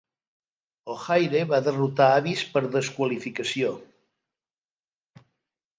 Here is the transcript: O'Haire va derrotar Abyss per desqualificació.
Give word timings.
O'Haire 0.93 1.43
va 1.51 1.59
derrotar 1.67 2.07
Abyss 2.23 2.49
per 2.57 2.65
desqualificació. 2.79 3.79